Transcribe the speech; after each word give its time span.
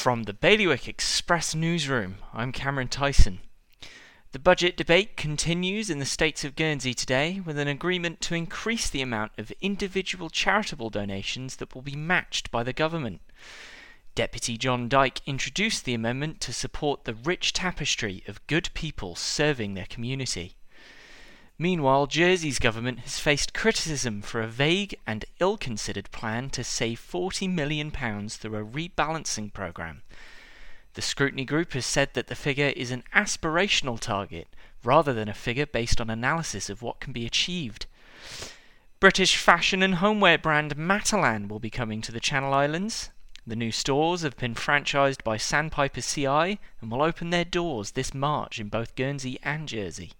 From 0.00 0.22
the 0.22 0.32
Bailiwick 0.32 0.88
Express 0.88 1.54
newsroom, 1.54 2.14
I'm 2.32 2.52
Cameron 2.52 2.88
Tyson. 2.88 3.40
The 4.32 4.38
budget 4.38 4.74
debate 4.74 5.14
continues 5.14 5.90
in 5.90 5.98
the 5.98 6.06
states 6.06 6.42
of 6.42 6.56
Guernsey 6.56 6.94
today 6.94 7.38
with 7.44 7.58
an 7.58 7.68
agreement 7.68 8.22
to 8.22 8.34
increase 8.34 8.88
the 8.88 9.02
amount 9.02 9.32
of 9.36 9.52
individual 9.60 10.30
charitable 10.30 10.88
donations 10.88 11.56
that 11.56 11.74
will 11.74 11.82
be 11.82 11.96
matched 11.96 12.50
by 12.50 12.62
the 12.62 12.72
government. 12.72 13.20
Deputy 14.14 14.56
John 14.56 14.88
Dyke 14.88 15.20
introduced 15.26 15.84
the 15.84 15.92
amendment 15.92 16.40
to 16.40 16.54
support 16.54 17.04
the 17.04 17.12
rich 17.12 17.52
tapestry 17.52 18.24
of 18.26 18.46
good 18.46 18.70
people 18.72 19.14
serving 19.14 19.74
their 19.74 19.84
community. 19.84 20.56
Meanwhile, 21.62 22.06
Jersey's 22.06 22.58
government 22.58 23.00
has 23.00 23.18
faced 23.18 23.52
criticism 23.52 24.22
for 24.22 24.40
a 24.40 24.46
vague 24.46 24.94
and 25.06 25.26
ill 25.40 25.58
considered 25.58 26.10
plan 26.10 26.48
to 26.50 26.64
save 26.64 26.98
£40 26.98 27.52
million 27.52 27.90
through 27.90 28.56
a 28.56 28.64
rebalancing 28.64 29.52
programme. 29.52 30.00
The 30.94 31.02
scrutiny 31.02 31.44
group 31.44 31.74
has 31.74 31.84
said 31.84 32.14
that 32.14 32.28
the 32.28 32.34
figure 32.34 32.72
is 32.74 32.90
an 32.90 33.04
aspirational 33.14 34.00
target 34.00 34.48
rather 34.82 35.12
than 35.12 35.28
a 35.28 35.34
figure 35.34 35.66
based 35.66 36.00
on 36.00 36.08
analysis 36.08 36.70
of 36.70 36.80
what 36.80 36.98
can 36.98 37.12
be 37.12 37.26
achieved. 37.26 37.84
British 38.98 39.36
fashion 39.36 39.82
and 39.82 39.96
homeware 39.96 40.38
brand 40.38 40.78
Matalan 40.78 41.46
will 41.46 41.60
be 41.60 41.68
coming 41.68 42.00
to 42.00 42.10
the 42.10 42.20
Channel 42.20 42.54
Islands. 42.54 43.10
The 43.46 43.54
new 43.54 43.70
stores 43.70 44.22
have 44.22 44.38
been 44.38 44.54
franchised 44.54 45.22
by 45.24 45.36
Sandpiper 45.36 46.00
CI 46.00 46.58
and 46.80 46.90
will 46.90 47.02
open 47.02 47.28
their 47.28 47.44
doors 47.44 47.90
this 47.90 48.14
March 48.14 48.58
in 48.58 48.68
both 48.68 48.96
Guernsey 48.96 49.38
and 49.42 49.68
Jersey. 49.68 50.12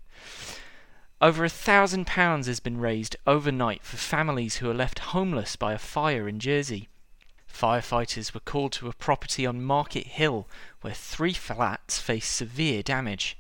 Over 1.23 1.45
a 1.45 1.51
thousand 1.51 2.07
pounds 2.07 2.47
has 2.47 2.61
been 2.61 2.81
raised 2.81 3.15
overnight 3.27 3.83
for 3.83 3.99
families 3.99 4.57
who 4.57 4.71
are 4.71 4.75
left 4.75 5.01
homeless 5.01 5.55
by 5.55 5.75
a 5.75 5.79
fire 5.79 6.27
in 6.27 6.41
Jersey. 6.41 6.89
Firefighters 7.47 8.33
were 8.33 8.41
called 8.41 8.73
to 8.73 8.89
a 8.89 8.95
property 8.95 9.45
on 9.45 9.63
Market 9.63 10.07
Hill 10.07 10.49
where 10.81 10.95
three 10.95 11.35
flats 11.35 11.99
face 11.99 12.27
severe 12.27 12.83
damage. 12.83 13.37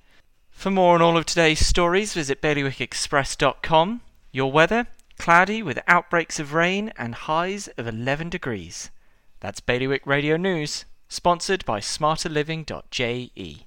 For 0.50 0.70
more 0.70 0.96
on 0.96 1.00
all 1.00 1.16
of 1.16 1.24
today's 1.24 1.66
stories, 1.66 2.12
visit 2.12 2.42
bailiwickexpress.com. 2.42 4.02
Your 4.30 4.52
weather? 4.52 4.86
Cloudy 5.16 5.62
with 5.62 5.80
outbreaks 5.86 6.38
of 6.38 6.52
rain 6.52 6.92
and 6.98 7.14
highs 7.14 7.68
of 7.78 7.86
11 7.86 8.28
degrees. 8.28 8.90
That's 9.40 9.60
Bailiwick 9.60 10.06
Radio 10.06 10.36
News, 10.36 10.84
sponsored 11.08 11.64
by 11.64 11.80
smarterliving.je. 11.80 13.66